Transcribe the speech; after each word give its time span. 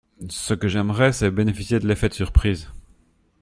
Ce 0.29 0.55
que 0.55 0.67
j’aimerais, 0.67 1.11
c’est 1.13 1.29
bénéficier 1.29 1.77
de 1.77 1.87
l’effet 1.87 2.09
de 2.09 2.15
surprise. 2.15 2.69